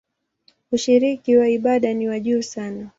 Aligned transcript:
Ushiriki 0.71 1.37
wa 1.37 1.47
ibada 1.49 1.93
ni 1.93 2.07
wa 2.09 2.19
juu 2.19 2.41
sana. 2.41 2.89